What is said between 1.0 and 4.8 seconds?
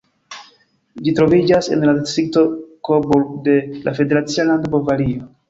Ĝi troviĝas en la distrikto Coburg de la federacia lando